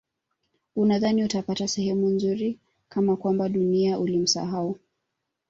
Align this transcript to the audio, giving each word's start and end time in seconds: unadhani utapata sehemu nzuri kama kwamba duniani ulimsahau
unadhani 0.75 1.23
utapata 1.23 1.67
sehemu 1.67 2.09
nzuri 2.09 2.59
kama 2.89 3.15
kwamba 3.17 3.49
duniani 3.49 3.95
ulimsahau 4.01 4.77